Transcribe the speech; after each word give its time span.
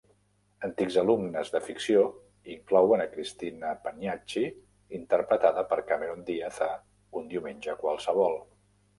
Antics 0.67 0.95
alumnes 0.99 1.49
de 1.55 1.59
ficció 1.65 2.05
inclouen 2.53 3.03
a 3.03 3.05
Cristina 3.11 3.73
Pagniacci, 3.83 4.43
interpretada 4.99 5.65
per 5.73 5.77
Cameron 5.91 6.25
Diaz 6.31 6.57
a 6.69 6.71
"Un 7.21 7.29
diumenge 7.35 7.77
qualsevol". 7.85 8.35